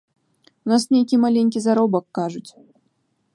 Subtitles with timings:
[0.67, 2.47] У нас нейкі маленькі заробак, кажуць.